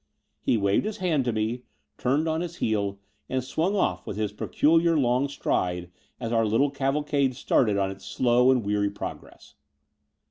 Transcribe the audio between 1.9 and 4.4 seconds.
turned on his heel, and swung off with his